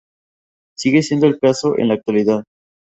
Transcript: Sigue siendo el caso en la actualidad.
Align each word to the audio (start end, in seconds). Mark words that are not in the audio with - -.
Sigue 0.75 1.03
siendo 1.03 1.27
el 1.27 1.37
caso 1.39 1.77
en 1.77 1.89
la 1.89 1.93
actualidad. 1.93 2.43